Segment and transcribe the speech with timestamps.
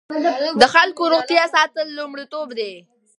[0.61, 2.73] د خلکو روغتیا ساتل لومړیتوب دی.